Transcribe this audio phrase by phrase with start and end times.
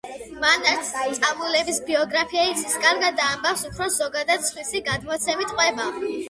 [0.43, 5.89] მან არც წამებულის ბიოგრაფია იცის კარგად და ამბავს უფრო ზოგადად, სხვისი გადმოცემით ყვება.